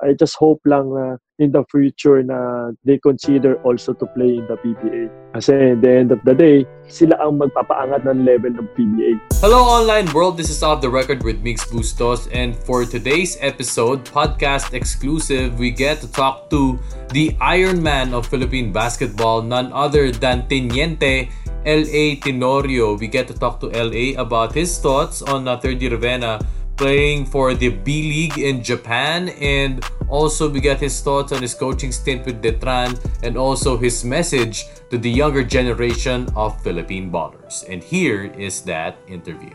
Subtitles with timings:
[0.00, 4.48] I just hope lang na in the future na they consider also to play in
[4.48, 5.12] the PBA.
[5.36, 9.20] Kasi in the end of the day, sila ang magpapaangat ng level ng PBA.
[9.44, 14.00] Hello online world, this is Off the Record with Mix Bustos and for today's episode,
[14.08, 16.80] podcast exclusive, we get to talk to
[17.12, 21.28] the Iron Man of Philippine basketball, none other than Teniente
[21.68, 22.16] L.A.
[22.24, 22.96] Tenorio.
[22.96, 24.16] We get to talk to L.A.
[24.16, 26.40] about his thoughts on uh, Third Year Ravenna
[26.80, 31.52] playing for the B League in Japan and also we got his thoughts on his
[31.52, 37.68] coaching stint with Detran and also his message to the younger generation of Philippine ballers.
[37.68, 39.52] And here is that interview.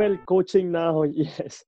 [0.00, 1.62] Well, coaching now, yes.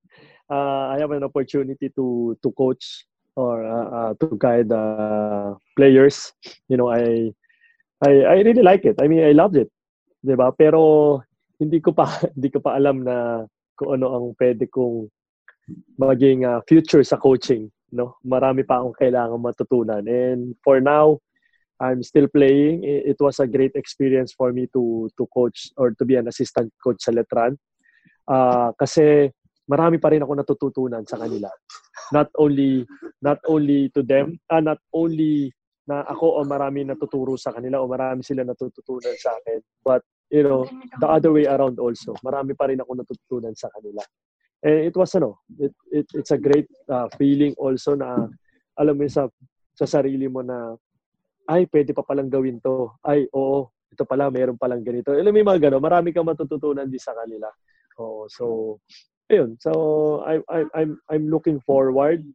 [0.48, 3.04] Uh, I have an opportunity to to coach
[3.36, 6.32] or uh, uh, to guide uh, players.
[6.72, 7.28] You know, I,
[8.00, 8.96] I I really like it.
[9.04, 9.68] I mean, I loved it.
[10.24, 10.48] ba?
[10.56, 11.20] Pero
[11.64, 12.04] hindi ko pa
[12.36, 15.08] hindi ko pa alam na kung ano ang pwede kong
[15.96, 18.18] maging uh, future sa coaching no?
[18.26, 20.02] Marami pa akong kailangan matutunan.
[20.04, 21.22] And for now
[21.78, 22.82] I'm still playing.
[22.84, 26.74] It was a great experience for me to to coach or to be an assistant
[26.82, 27.54] coach sa Letran.
[28.26, 29.30] Uh, kasi
[29.70, 31.48] marami pa rin ako natututunan sa kanila.
[32.10, 32.84] Not only
[33.22, 35.54] not only to them uh, not only
[35.84, 40.00] na ako o marami natuturo sa kanila o marami sila natututunan sa akin but
[40.34, 40.66] you know,
[40.98, 42.18] the other way around also.
[42.26, 44.02] Marami pa rin ako natutunan sa kanila.
[44.66, 48.26] And it was ano, it, it it's a great uh, feeling also na
[48.74, 49.30] alam mo sa
[49.78, 50.74] sa sarili mo na
[51.46, 52.90] ay pwede pa palang gawin to.
[53.06, 55.14] Ay oo, ito pala mayroon palang ganito.
[55.14, 57.46] Alam mo yung mga gano, marami kang matututunan din sa kanila.
[58.02, 58.76] Oh, so
[59.30, 59.54] ayun.
[59.62, 59.70] So
[60.26, 62.26] I I I'm I'm looking forward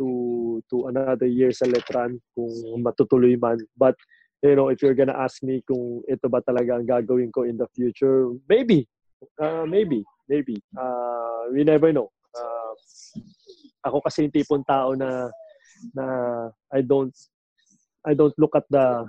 [0.00, 0.08] to
[0.72, 3.62] to another year sa Letran kung matutuloy man.
[3.78, 3.94] But
[4.48, 7.56] you know, if you're gonna ask me kung ito ba talaga ang gagawin ko in
[7.56, 8.86] the future, maybe.
[9.40, 10.04] Uh, maybe.
[10.28, 10.58] Maybe.
[10.76, 12.10] Uh, we never know.
[12.34, 12.74] Uh,
[13.86, 15.30] ako kasi yung tipong tao na
[15.94, 16.04] na
[16.72, 17.14] I don't
[18.06, 19.06] I don't look at the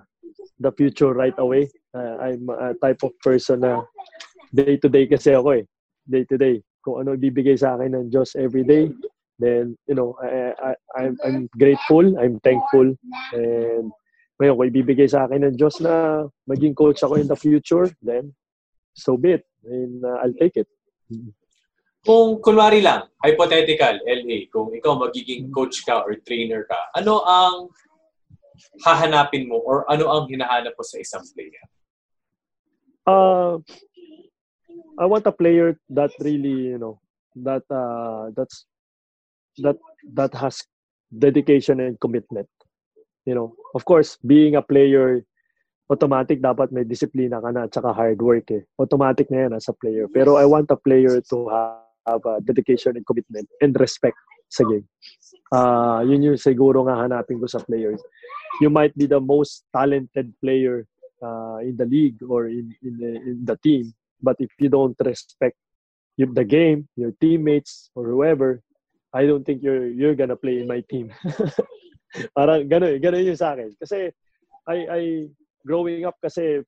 [0.59, 1.69] the future right away.
[1.93, 3.81] Uh, I'm a type of person na
[4.53, 5.63] day to day kasi ako eh.
[6.05, 6.61] Day to day.
[6.85, 8.87] Kung ano ibibigay sa akin ng Diyos every day,
[9.39, 12.95] then you know, I, I I'm I'm grateful, I'm thankful
[13.33, 13.91] and
[14.37, 18.37] ngayon, kung ibibigay sa akin ng Diyos na maging coach ako in the future, then
[18.93, 19.43] so be it.
[19.65, 20.69] And uh, I'll take it.
[22.05, 27.73] Kung kunwari lang, hypothetical, LA, kung ikaw magiging coach ka or trainer ka, ano ang
[28.85, 31.65] hahanapin mo or ano ang hinahanap mo sa isang player?
[33.09, 33.57] Uh,
[35.01, 37.01] I want a player that really, you know,
[37.41, 38.69] that uh, that's
[39.65, 39.77] that
[40.13, 40.61] that has
[41.09, 42.49] dedication and commitment
[43.27, 45.19] you know, of course, being a player,
[45.91, 48.63] automatic dapat may disiplina ka na at saka hard work eh.
[48.79, 50.07] Automatic na yan as a player.
[50.07, 51.37] Pero I want a player to
[52.07, 54.15] have a dedication and commitment and respect
[54.47, 54.87] sa game.
[55.51, 57.99] Uh, yun yung siguro nga hanapin ko sa players.
[58.63, 60.87] You might be the most talented player
[61.19, 63.91] uh, in the league or in, in, the, in the team.
[64.23, 65.59] But if you don't respect
[66.17, 68.63] the game, your teammates, or whoever,
[69.13, 71.13] I don't think you're you're gonna play in my team.
[72.37, 73.75] Parang gano'n, gano'n yung sa akin.
[73.79, 74.11] Kasi
[74.67, 75.01] I, I,
[75.65, 76.63] growing up kasi,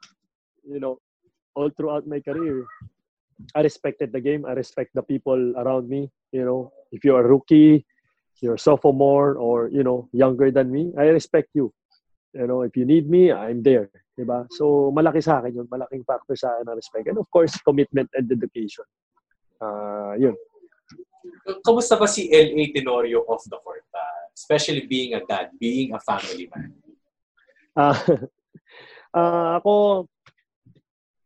[0.63, 0.99] you know,
[1.55, 2.65] all throughout my career,
[3.55, 4.45] I respected the game.
[4.45, 6.11] I respect the people around me.
[6.31, 7.85] You know, if you're a rookie,
[8.41, 11.73] you're a sophomore, or, you know, younger than me, I respect you.
[12.33, 13.89] You know, if you need me, I'm there.
[14.19, 14.45] Diba?
[14.51, 15.67] So, malaki sa akin yun.
[15.71, 17.07] Malaking factor sa akin na respect.
[17.07, 18.85] And of course, commitment and dedication.
[19.59, 20.35] Uh, yun.
[21.65, 22.71] Kamusta ba si L.A.
[22.71, 23.83] Tenorio off the court?
[24.39, 26.71] Especially being a dad, being a family man?
[27.75, 27.91] Uh,
[29.11, 30.07] uh, ako,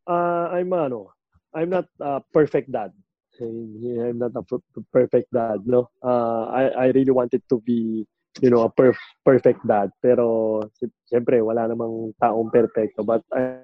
[0.10, 1.14] uh, I'm ano,
[1.54, 2.90] I'm not a perfect dad.
[3.38, 4.44] I'm not a
[4.90, 5.90] perfect dad, no.
[6.02, 8.06] Uh, I I really wanted to be,
[8.42, 9.94] you know, a perf- perfect dad.
[10.02, 10.62] Pero
[11.06, 13.06] siyempre wala namang taong perfecto.
[13.06, 13.62] But I,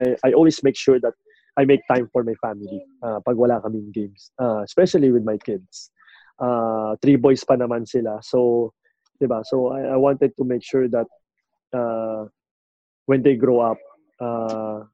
[0.00, 1.16] I, I always make sure that
[1.56, 5.40] I make time for my family uh, pag wala kaming games, uh, especially with my
[5.40, 5.88] kids.
[6.36, 8.20] Uh, three boys pa naman sila.
[8.20, 8.72] So
[9.20, 9.44] diba?
[9.44, 11.06] So I, I wanted to make sure that
[11.72, 12.26] uh,
[13.06, 13.78] when they grow up,
[14.20, 14.84] uh,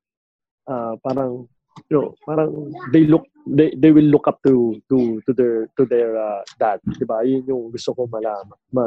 [0.69, 1.49] uh, parang
[1.91, 5.87] you know, parang they look they they will look up to to to their to
[5.87, 7.25] their uh, dad, ba?
[7.25, 8.59] Yun yung gusto ko malaman.
[8.73, 8.85] Ma,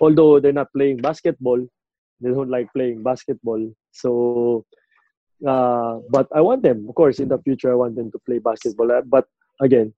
[0.00, 1.58] although they're not playing basketball,
[2.20, 3.60] they don't like playing basketball.
[3.92, 4.64] So
[5.46, 8.38] uh, but I want them, of course, in the future I want them to play
[8.38, 8.90] basketball.
[9.06, 9.26] But
[9.60, 9.94] again,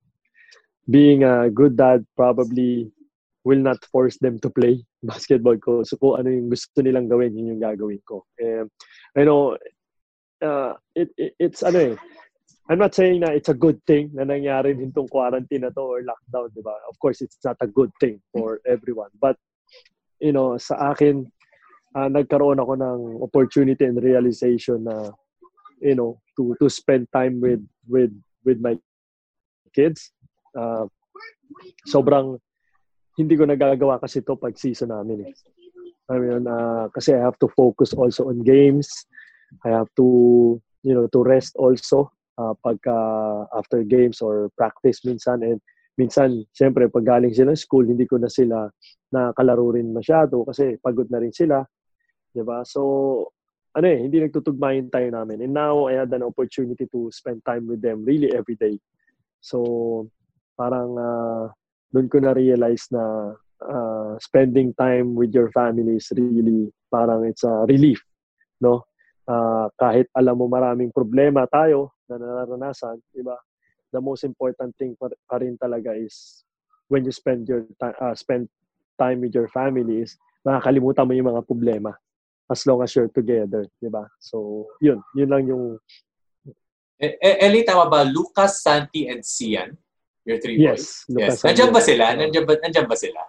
[0.88, 2.93] being a good dad probably
[3.44, 5.82] will not force them to play basketball ko.
[5.84, 8.25] So kung ano yung gusto nilang gawin, yun yung gagawin ko.
[8.38, 8.70] And,
[9.16, 9.56] I know,
[10.42, 11.96] uh, it, it, it's ano eh,
[12.70, 15.82] I'm not saying na it's a good thing na nangyari din tong quarantine na to
[15.82, 16.76] or lockdown, di ba?
[16.87, 19.10] Of course, it's not a good thing for everyone.
[19.19, 19.34] But,
[20.22, 21.26] you know, sa akin,
[21.98, 25.10] uh, nagkaroon ako ng opportunity and realization na,
[25.82, 27.58] you know, to to spend time with
[27.90, 28.14] with
[28.46, 28.78] with my
[29.75, 30.14] kids.
[30.54, 30.86] Uh,
[31.90, 32.38] sobrang
[33.18, 35.34] hindi ko nagagawa kasi to pag season namin eh.
[36.10, 38.90] I mean, uh, kasi I have to focus also on games.
[39.62, 42.10] I have to, you know, to rest also
[42.40, 42.96] uh, pagka
[43.54, 45.60] after games or practice minsan and
[46.00, 48.72] minsan siyempre pag galing sila school hindi ko na sila
[49.12, 51.60] nakakalaro rin masyado kasi pagod na rin sila
[52.32, 52.80] 'di ba so
[53.76, 57.44] ano eh hindi nagtutugma yung time namin and now I had an opportunity to spend
[57.44, 58.80] time with them really every day
[59.44, 60.08] so
[60.56, 61.44] parang uh,
[61.90, 67.42] doon ko na realize na uh, spending time with your family is really parang it's
[67.46, 68.02] a relief
[68.62, 68.87] no
[69.31, 73.38] uh, kahit alam mo maraming problema tayo na nararanasan, di ba?
[73.90, 76.42] The most important thing pa, pa rin talaga is
[76.90, 78.50] when you spend your time, uh, spend
[78.98, 81.94] time with your family is makakalimutan mo yung mga problema
[82.50, 84.06] as long as you're together, di ba?
[84.19, 84.98] So, yun.
[85.14, 85.64] Yun lang yung...
[86.98, 88.02] E, e, Eli, tama ba?
[88.02, 89.78] Lucas, Santi, and Sian?
[90.28, 90.87] Your three yes, boys?
[91.08, 91.44] Lucas, yes.
[91.44, 92.05] Nandiyan ba sila?
[92.12, 93.20] Nandiyan ba, nandiyan ba sila?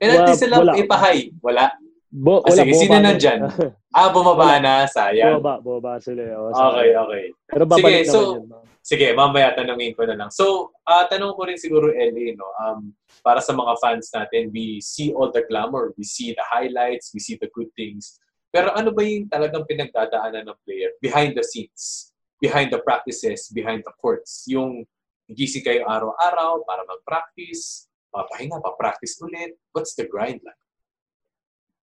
[0.00, 0.72] Eh, natin sila wala.
[0.80, 1.18] ipahay.
[1.44, 1.64] Wala?
[2.08, 3.44] Bo, ah, sige, sino nandyan?
[3.96, 5.44] ah, bumaba na, sayang.
[5.44, 6.24] Bumaba, bumaba sila.
[6.40, 7.24] Oh, okay, okay.
[7.52, 8.48] Pero babalik sige, so, yun.
[8.80, 10.32] Sige, mamaya tanungin ko na lang.
[10.32, 14.80] So, uh, tanong ko rin siguro, Ellie, no, um, para sa mga fans natin, we
[14.80, 18.16] see all the glamour, we see the highlights, we see the good things.
[18.48, 23.84] Pero ano ba yung talagang pinagdadaanan ng player behind the scenes, behind the practices, behind
[23.84, 24.48] the courts?
[24.48, 24.88] Yung
[25.28, 29.60] gising kayo araw-araw para mag-practice, papahinga, pa-practice ulit.
[29.76, 30.60] What's the grind like?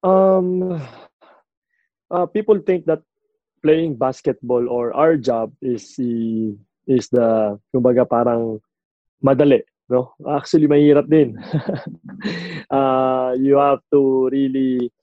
[0.06, 0.82] Um,
[2.10, 3.02] uh, people think that
[3.66, 5.98] playing basketball or our job is
[6.86, 8.62] is the kumbaga parang
[9.22, 10.14] madali, no?
[10.26, 11.34] Actually mahirap din.
[12.70, 14.94] uh, you have to really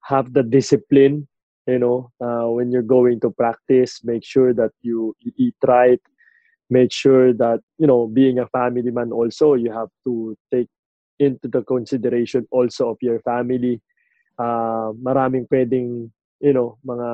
[0.00, 1.28] have the discipline,
[1.68, 6.00] you know, uh, when you're going to practice, make sure that you eat right,
[6.70, 10.68] make sure that, you know, being a family man also, you have to take
[11.18, 13.82] into the consideration also of your family
[14.40, 16.08] uh, maraming pwedeng
[16.40, 17.08] you know mga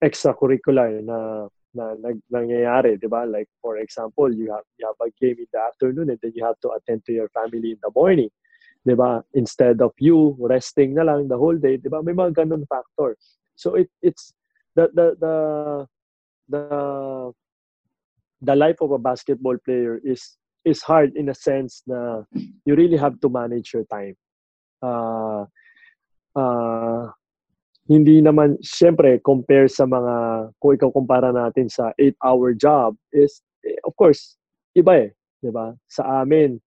[0.00, 1.46] extracurricular na
[1.76, 3.28] na nag, nangyayari, 'di ba?
[3.28, 6.40] Like for example, you have you have a game in the afternoon and then you
[6.40, 8.32] have to attend to your family in the morning.
[8.88, 9.20] 'Di ba?
[9.36, 12.00] Instead of you resting na lang the whole day, 'di ba?
[12.00, 13.20] May mga ganun factor.
[13.60, 14.32] So it it's
[14.72, 15.36] the the the
[16.48, 16.64] the
[18.42, 20.36] the life of a basketball player is
[20.66, 22.26] is hard in a sense na
[22.66, 24.18] you really have to manage your time.
[24.82, 25.46] Uh,
[26.34, 27.08] uh,
[27.86, 33.78] hindi naman, syempre, compare sa mga, kung ikaw kumpara natin sa 8-hour job, is, eh,
[33.86, 34.34] of course,
[34.74, 35.10] iba eh.
[35.38, 35.70] Di ba?
[35.86, 36.58] Sa amin,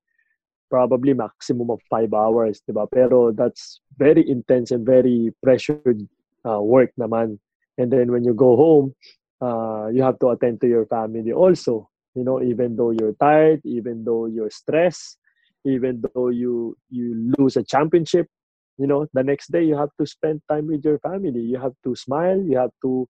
[0.71, 2.87] probably maximum of 5 hours, di ba?
[2.87, 6.07] Pero that's very intense and very pressured
[6.47, 7.35] uh, work naman.
[7.75, 8.95] And then when you go home,
[9.41, 11.89] uh, you have to attend to your family also.
[12.15, 15.17] You know, even though you're tired, even though you're stressed,
[15.65, 18.27] even though you you lose a championship,
[18.79, 21.75] you know the next day you have to spend time with your family you have
[21.83, 23.03] to smile you have to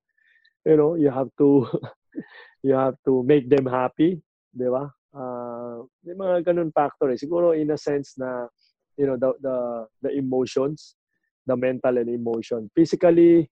[0.65, 1.69] you know you have to
[2.65, 4.17] you have to make them happy
[4.49, 7.19] di ba uh, may mga ganun factor eh.
[7.21, 8.49] siguro in a sense na
[8.97, 9.57] you know the the
[10.01, 10.98] the emotions
[11.45, 13.45] the mental and emotion physically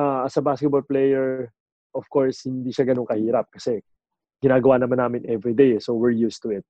[0.00, 1.52] uh, as a basketball player
[1.94, 3.80] of course hindi siya ganun kahirap kasi
[4.42, 6.64] ginagawa naman namin every day so we're used to it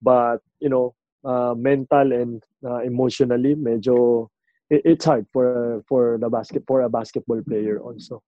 [0.00, 4.26] but you know uh, mental and uh, emotionally medyo
[4.72, 8.24] it, it's hard for for the basket for a basketball player also.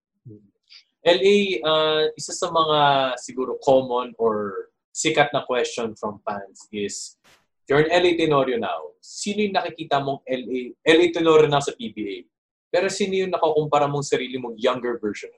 [1.04, 2.80] LA uh, isa sa mga
[3.20, 7.20] siguro common or sikat na question from fans is
[7.68, 8.96] you're an LA Tenorio now.
[9.04, 12.24] Sino yung nakikita mong LA LA Tenorio now sa PBA?
[12.72, 15.32] Pero sino yung nakukumpara mong sarili mong younger version?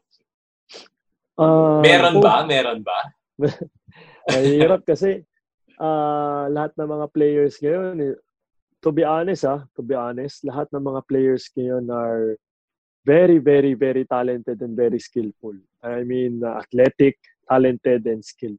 [1.36, 2.42] Uh, Meron ba?
[2.48, 2.98] Meron ba?
[4.32, 5.22] Mahirap kasi
[5.76, 8.16] uh, lahat ng mga players ngayon, eh,
[8.80, 12.36] to be honest ah, to be honest, lahat ng mga players ngayon are
[13.06, 15.54] very, very, very talented and very skillful.
[15.84, 17.14] I mean, uh, athletic,
[17.46, 18.58] talented, and skilled.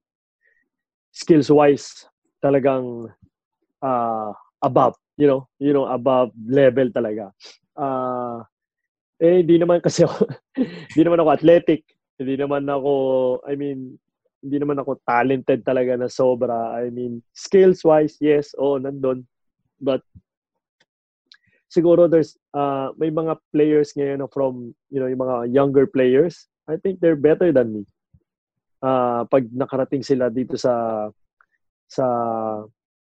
[1.12, 2.08] Skills-wise,
[2.40, 3.12] talagang
[3.84, 4.32] uh,
[4.64, 7.36] above, you know, you know, above level talaga.
[7.76, 8.40] Uh,
[9.20, 10.32] eh, hindi naman kasi ako,
[10.96, 11.84] hindi naman ako athletic.
[12.18, 12.94] Hindi naman ako,
[13.46, 13.98] I mean,
[14.42, 16.78] hindi naman ako talented talaga na sobra.
[16.78, 19.26] I mean, skills-wise, yes, oh, nandun.
[19.82, 20.02] But
[21.70, 26.50] siguro there's uh, may mga players ngayon from, you know, yung mga younger players.
[26.68, 27.84] I think they're better than me.
[28.82, 31.08] uh, pag nakarating sila dito sa
[31.88, 32.06] sa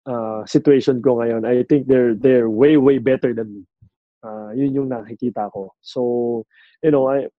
[0.04, 3.62] uh, situation ko ngayon, I think they're they're way way better than me.
[4.18, 5.72] Uh, yun yung nakikita ko.
[5.78, 6.42] So,
[6.82, 7.30] you know, I,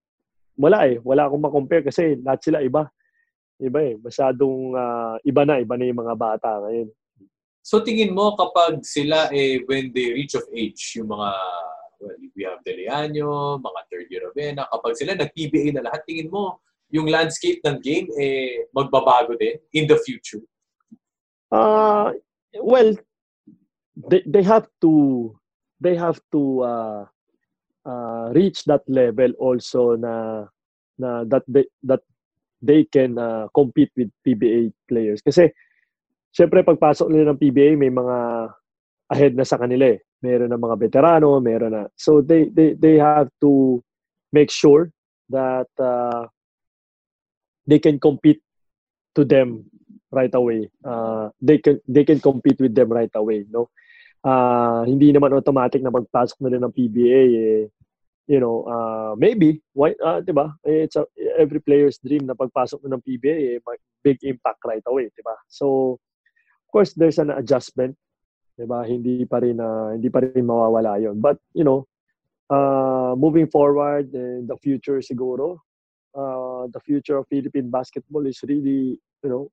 [0.60, 1.00] wala eh.
[1.00, 2.84] Wala akong ma-compare kasi lahat sila iba.
[3.60, 3.96] Iba eh.
[3.96, 5.64] Masyadong uh, iba na.
[5.64, 6.92] Iba na yung mga bata ngayon.
[7.64, 11.30] So, tingin mo kapag sila eh, when they reach of age, yung mga,
[12.02, 16.32] well, we have Deleano, mga third year of ENA, kapag sila nag-PBA na lahat, tingin
[16.32, 20.42] mo yung landscape ng game eh magbabago din in the future?
[21.54, 22.14] Uh,
[22.58, 22.94] well,
[24.10, 25.34] they, they have to
[25.82, 27.06] they have to uh,
[27.86, 30.46] uh, reach that level also na
[31.00, 32.04] na that they that
[32.60, 35.24] they can uh, compete with PBA players.
[35.24, 35.48] Kasi
[36.36, 38.18] syempre pagpasok nila ng PBA may mga
[39.10, 40.00] ahead na sa kanila eh.
[40.20, 41.84] Meron na mga veterano meron na.
[41.96, 43.80] So they they they have to
[44.36, 44.92] make sure
[45.32, 46.28] that uh,
[47.64, 48.44] they can compete
[49.16, 49.64] to them
[50.12, 50.68] right away.
[50.84, 53.72] Uh, they can they can compete with them right away no
[54.24, 57.64] uh, hindi naman automatic na pagpasok rin ng PBA eh,
[58.30, 60.54] you know, uh, maybe, why, uh, di ba?
[60.62, 61.04] Eh, it's a,
[61.42, 63.60] every player's dream na pagpasok mo ng PBA, eh,
[64.06, 65.34] big impact right away, di ba?
[65.50, 65.98] So,
[66.62, 67.98] of course, there's an adjustment,
[68.54, 68.86] di ba?
[68.86, 71.90] Hindi pa rin, uh, hindi pa rin mawawala yon But, you know,
[72.54, 75.58] uh, moving forward in the future siguro,
[76.14, 79.50] uh, the future of Philippine basketball is really, you know,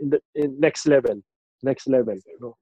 [0.00, 1.20] in the in next level,
[1.62, 2.56] next level, you know.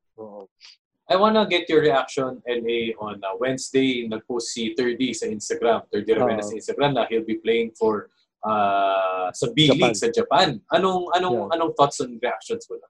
[1.07, 6.19] I wanna get your reaction, LA, on uh, Wednesday, nag-post si 30 sa Instagram, 30
[6.19, 8.11] Ravena uh, sa Instagram na he'll be playing for
[8.43, 10.59] uh, sa B League sa Japan.
[10.75, 11.55] Anong anong yeah.
[11.55, 12.89] anong thoughts and reactions mo na?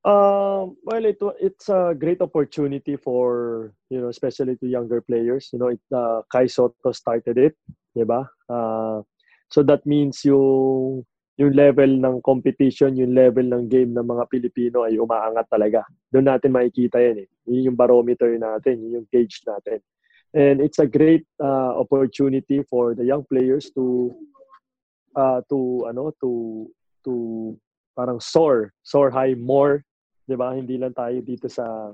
[0.00, 5.52] Um, well, it it's a great opportunity for you know, especially to younger players.
[5.52, 7.56] You know, it, uh, Kai Soto started it,
[7.92, 8.24] di ba?
[8.48, 9.04] Uh,
[9.52, 11.04] so that means yung
[11.40, 15.80] yung level ng competition, yung level ng game ng mga Pilipino ay umaangat talaga.
[16.12, 17.28] Doon natin makikita yan eh.
[17.48, 19.80] Yun yung barometer natin, yun yung gauge natin.
[20.36, 24.12] And it's a great uh, opportunity for the young players to
[25.16, 26.30] uh, to ano to
[27.08, 27.12] to
[27.96, 29.82] parang soar, soar high more,
[30.28, 30.54] 'di ba?
[30.54, 31.90] Hindi lang tayo dito sa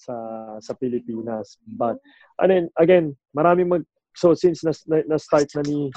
[0.00, 0.16] sa
[0.58, 1.60] sa Pilipinas.
[1.62, 2.00] But
[2.40, 3.84] and then again, marami mag
[4.16, 5.92] so since na, na, na start na ni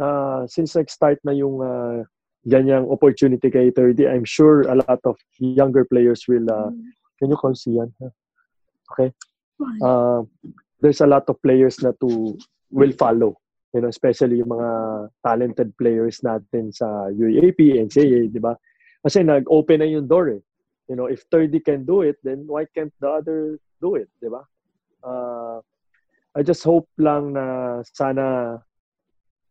[0.00, 2.04] uh, since nag-start na yung uh,
[2.46, 6.70] ganyang opportunity kay 30, I'm sure a lot of younger players will, uh,
[7.18, 7.92] can you call Sian?
[8.92, 9.12] Okay?
[9.82, 10.22] Uh,
[10.80, 12.38] there's a lot of players na to
[12.70, 13.34] will follow.
[13.74, 14.70] You know, especially yung mga
[15.26, 18.56] talented players natin sa UAP, NCAA, di ba?
[19.04, 20.42] Kasi nag-open na yung door eh.
[20.88, 24.30] You know, if 30 can do it, then why can't the other do it, di
[24.30, 24.46] ba?
[25.02, 25.58] Uh,
[26.36, 28.58] I just hope lang na sana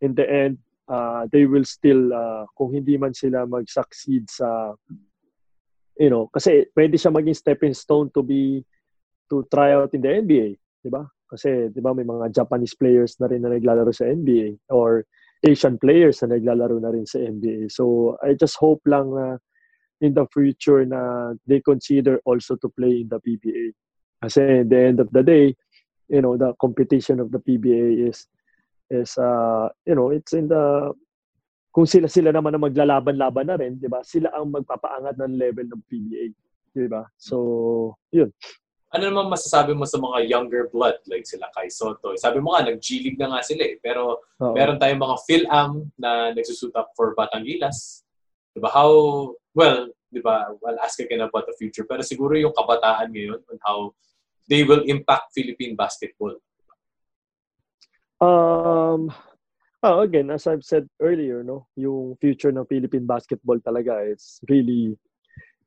[0.02, 4.74] in the end, uh, they will still, uh, kung hindi man sila mag-succeed sa,
[5.98, 8.64] you know, kasi pwede siya maging stepping stone to be,
[9.30, 11.08] to try out in the NBA, di ba?
[11.25, 15.04] Kasi, di ba, may mga Japanese players na rin na naglalaro sa NBA or
[15.42, 17.72] Asian players na naglalaro na rin sa NBA.
[17.74, 19.42] So, I just hope lang na
[20.02, 23.74] in the future na they consider also to play in the PBA.
[24.22, 25.56] Kasi at the end of the day,
[26.10, 28.28] you know, the competition of the PBA is
[28.89, 30.94] is uh, you know, it's in the
[31.75, 34.00] kung sila sila naman ang maglalaban-laban na rin, 'di ba?
[34.06, 36.25] Sila ang magpapaangat ng level ng PBA,
[36.72, 37.04] 'di ba?
[37.20, 38.32] So, 'yun.
[38.96, 42.15] Ano naman masasabi mo sa mga younger blood like sila Kai Soto?
[42.15, 44.56] Sabi mo nga nag-G League na nga sila eh, pero Oo.
[44.56, 48.08] meron tayong mga Phil-Am na nagsusuit up for Batangilas.
[48.56, 48.72] 'Di ba?
[48.72, 48.92] How
[49.51, 50.56] well, 'di ba?
[50.63, 53.92] Well, ask again about the future, pero siguro yung kabataan ngayon on how
[54.48, 56.39] they will impact Philippine basketball.
[58.22, 59.12] Um,
[59.84, 64.96] oh, again, as I've said earlier, no, yung future ng Philippine basketball talaga, it's really,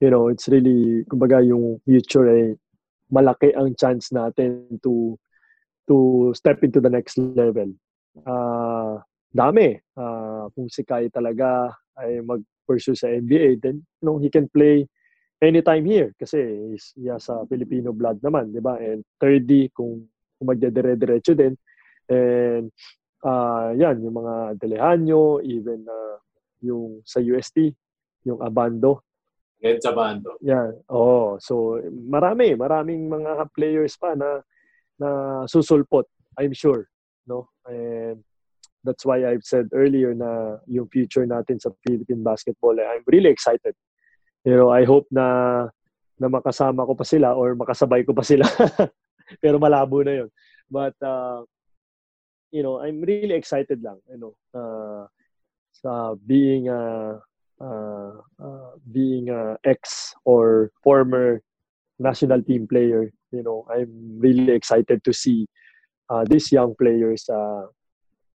[0.00, 2.56] you know, it's really, kumbaga yung future ay
[3.12, 5.16] malaki ang chance natin to
[5.88, 7.72] to step into the next level.
[8.24, 9.00] Uh,
[9.32, 9.80] dami.
[9.96, 14.84] Uh, kung si Kai talaga ay mag-pursue sa NBA, then you know, he can play
[15.40, 16.38] anytime here kasi
[16.72, 18.76] he's, he has a Filipino blood naman, di ba?
[18.76, 20.04] And 30, kung,
[20.36, 21.56] kung magdedire-diretso din,
[22.08, 22.72] And
[23.24, 26.16] uh, yan, yung mga Delehanyo, even uh,
[26.64, 27.72] yung sa UST,
[28.24, 29.04] yung Abando.
[29.58, 30.38] Red Abando.
[30.42, 30.78] Yan.
[30.88, 34.42] Oh, so marami, maraming mga players pa na
[34.98, 35.08] na
[35.46, 36.06] susulpot,
[36.38, 36.90] I'm sure,
[37.26, 37.50] no?
[37.66, 38.22] And
[38.82, 43.74] that's why I've said earlier na yung future natin sa Philippine basketball, I'm really excited.
[44.46, 45.68] You know, I hope na
[46.18, 48.46] na makasama ko pa sila or makasabay ko pa sila.
[49.42, 50.30] Pero malabo na 'yon.
[50.66, 51.46] But uh,
[52.50, 54.34] you know, I'm really excited lang, you know.
[54.54, 55.06] Uh,
[55.72, 57.18] sa being a
[57.60, 58.12] uh,
[58.42, 61.42] uh, being a ex or former
[61.98, 63.10] national team player.
[63.30, 65.46] You know, I'm really excited to see
[66.08, 67.68] uh, these young players uh,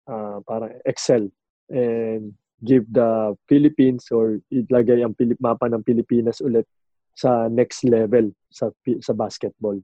[0.08, 1.30] uh, para excel
[1.70, 2.34] and
[2.66, 6.66] give the Philippines or ilagay ang Pilip mapa ng Pilipinas ulit
[7.13, 9.78] sa next level sa sa basketball.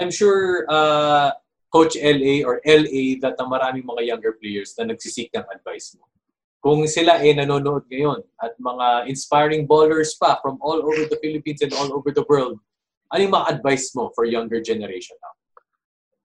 [0.00, 1.36] I'm sure uh,
[1.72, 6.04] Coach LA or LA that ang maraming mga younger players na nagsisik ng advice mo.
[6.62, 11.64] Kung sila eh nanonood ngayon at mga inspiring ballers pa from all over the Philippines
[11.64, 12.60] and all over the world,
[13.10, 15.34] ano yung mga advice mo for younger generation now?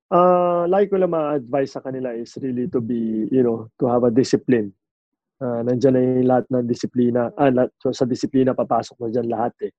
[0.07, 4.07] Uh, like ko lang ma-advise sa kanila is really to be, you know, to have
[4.07, 4.71] a discipline.
[5.37, 7.29] Uh, nandiyan na yung lahat ng disiplina.
[7.35, 9.73] Ah, lahat, so sa disiplina, papasok na dyan lahat eh.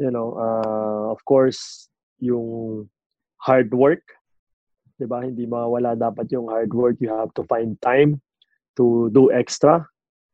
[0.00, 1.90] You know, uh, of course,
[2.22, 2.88] yung
[3.44, 4.02] hard work,
[4.98, 5.22] 'di ba?
[5.22, 6.98] Hindi mawala dapat yung hard work.
[6.98, 8.18] You have to find time
[8.74, 9.86] to do extra.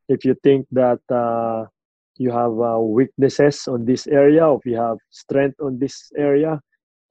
[0.09, 1.69] If you think that uh,
[2.17, 6.61] you have uh, weaknesses on this area, or if you have strength on this area,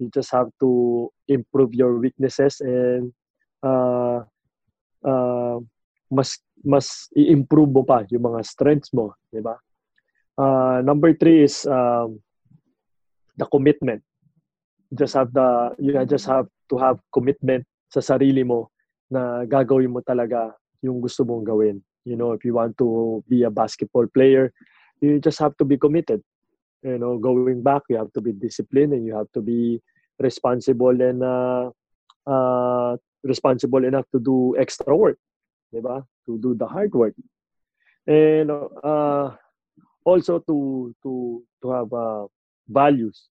[0.01, 3.13] you just have to improve your weaknesses and
[3.61, 4.25] uh,
[5.05, 5.57] uh,
[6.09, 9.57] mas mas i-improve mo pa yung mga strengths mo, 'di ba?
[10.33, 12.17] Uh, number three is um,
[13.37, 14.01] the commitment.
[14.93, 18.69] Just have the you just have to have commitment sa sarili mo
[19.09, 21.81] na gagawin mo talaga yung gusto mong gawin.
[22.03, 24.51] You know, if you want to be a basketball player,
[24.99, 26.21] you just have to be committed.
[26.83, 29.79] You know, going back, you have to be disciplined and you have to be
[30.19, 31.71] responsible and uh,
[32.27, 35.17] uh, responsible enough to do extra work,
[35.71, 36.03] di ba?
[36.27, 37.15] To do the hard work.
[38.03, 38.51] And
[38.83, 39.31] uh,
[40.03, 42.27] also to to to have uh,
[42.67, 43.31] values,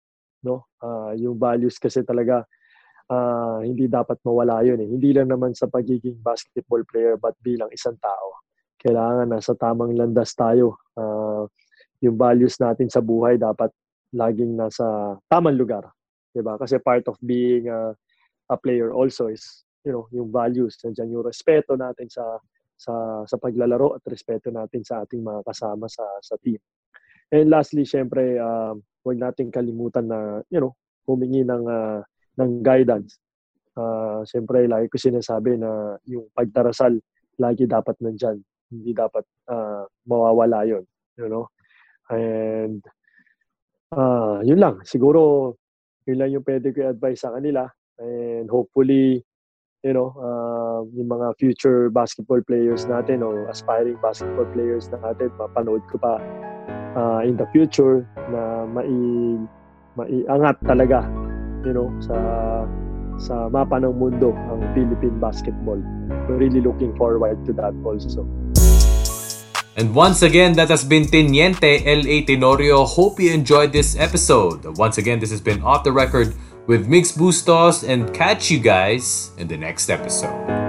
[0.44, 0.68] no?
[0.84, 2.44] Uh, yung values kasi talaga
[3.10, 4.88] uh, hindi dapat mawala yun eh.
[4.88, 8.44] Hindi lang naman sa pagiging basketball player but bilang isang tao.
[8.80, 10.80] Kailangan nasa tamang landas tayo.
[10.94, 11.48] Uh,
[12.04, 13.72] yung values natin sa buhay dapat
[14.14, 15.88] laging nasa tamang lugar.
[16.36, 16.60] 'di ba?
[16.60, 17.96] Kasi part of being a,
[18.52, 20.76] a player also is, you know, yung values.
[20.84, 22.26] Nandiyan yung respeto natin sa
[22.76, 26.60] sa sa paglalaro at respeto natin sa ating mga kasama sa sa team.
[27.32, 32.00] And lastly, syempre, uh, huwag nating kalimutan na, you know, humingi ng uh,
[32.40, 33.20] ng guidance.
[33.76, 36.98] Uh, Siyempre, lagi ko sinasabi na yung pagdarasal,
[37.38, 38.40] lagi dapat nandyan.
[38.72, 40.86] Hindi dapat uh, mawawala yon
[41.20, 41.46] You know?
[42.10, 42.82] And,
[43.94, 44.82] uh, yun lang.
[44.86, 45.54] Siguro,
[46.10, 47.70] yun lang yung pwede ko advice sa kanila.
[48.02, 49.22] And hopefully,
[49.84, 55.84] you know, uh, yung mga future basketball players natin o aspiring basketball players natin, mapanood
[55.92, 56.18] ko pa
[56.96, 58.90] uh, in the future na mai
[59.94, 61.06] maiangat talaga
[61.66, 62.18] you know, sa
[63.18, 65.80] sa mapa ng mundo ang Philippine basketball.
[66.28, 68.28] We're really looking forward to that also.
[69.74, 72.22] And once again, that has been Teniente L.A.
[72.30, 72.86] Tenorio.
[72.86, 74.62] Hope you enjoyed this episode.
[74.78, 76.36] Once again, this has been Off the Record
[76.68, 80.63] with Mix Bustos and catch you guys in the next episode.